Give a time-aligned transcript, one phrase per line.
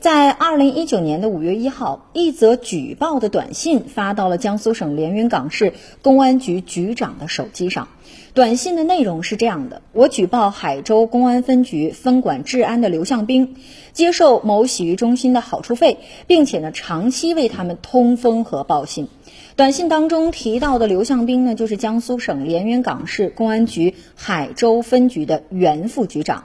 [0.00, 7.88] 在二零一九年的五月一号，一则举报的短信发到了江苏省连云港市公安局局长的手机上。
[8.32, 13.56] 短信的内容是这样的：我举报海州公安分局分管治安的刘向兵，
[13.92, 19.08] 接受某洗浴中心的好处费，并且呢长期为他们通风和报信。
[19.56, 26.44] 短信当中提到的刘向兵呢，就是江苏省连云港市公安局海州分局的原副局长。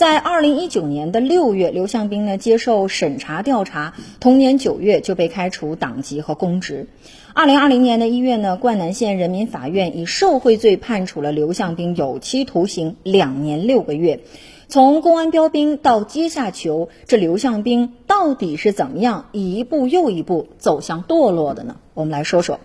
[0.00, 6.86] 在二零一九年的六月，刘向兵呢接受审查调查，同年九月就被开除党籍和公职。
[7.34, 14.20] 二零二零年的一月呢，灌南县人民法院以受贿罪判处了刘向兵有期徒刑两年六个月。
[14.68, 21.76] 从公安标兵到阶下囚，这刘向兵到底是怎么样一步又一步走向堕落的呢？
[21.92, 22.58] 我们来说说。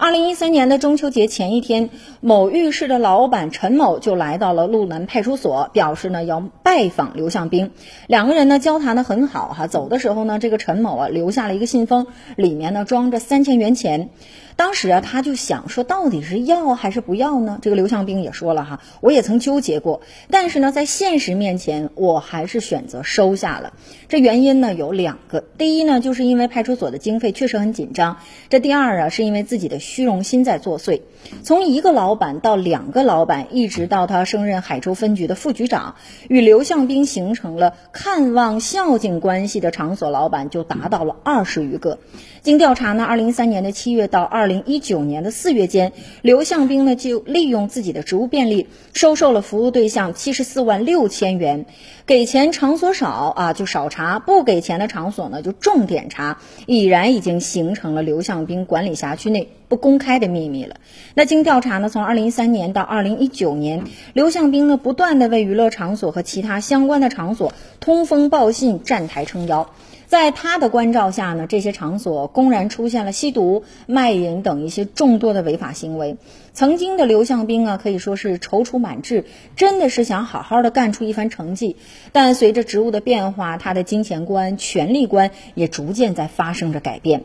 [0.00, 7.70] 二零一三年的中秋节前一天，某浴室的老板陈某就来到了路南派出所，表示呢要拜访刘向兵。
[8.08, 14.10] 两个人呢交谈的很好哈，走的时候呢，这个陈某啊留下了一个信封，里面呢装着三千元钱。
[14.58, 17.60] 当时啊，他就想说，到底是要还是不要呢？
[17.62, 23.72] 这个刘向兵也说了哈，我也曾纠结过，但是呢，在现实面前，我还是选择收下了。
[24.08, 28.16] 这原因呢有两个，第一呢，就是因为派出所的经费确实很紧张；
[28.48, 31.02] 这第二啊，是因为自己的虚荣心在作祟。
[31.44, 35.94] 从一个老板到两个老板，一直到他升任海州分局的副局长，
[36.28, 42.00] 与刘向兵形成了看望孝敬关系的场所老板就达到了二十余个。
[42.42, 51.66] 经调查呢，二零一三年的七月到二零一九年的四月间，刘向兵呢就利用自己的职务便利，收受了服务对象七十四万六千元。
[52.06, 56.38] 给钱场所少啊，就少查；不给钱的场所呢，就重点查。
[56.66, 60.76] 已然已经形成了刘向兵管理辖区内不公开的秘密了。
[61.14, 69.70] 那经调查呢，从二零一三年到二零一九年，刘向兵呢不断的为娱乐场所和其他相关的场所通风报信、站台撑腰。
[70.06, 76.16] 在他的关照下呢，这些场所公然出现了吸毒、卖淫等一些众多的违法行为。
[76.54, 81.76] 曾经的刘向兵啊，可以说是踌躇满志，真的是想好好的干出一番成绩。
[82.10, 87.24] 但随着职务的变化，他的金钱观、权力观也逐渐在发生着改变。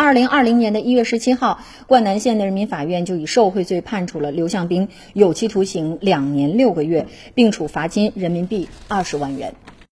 [0.00, 9.52] 二零二零年的一月十七号，灌南县的人民法院就以受贿罪判处了刘向兵有期徒刑两年六个月，并处罚金人民币二十万元。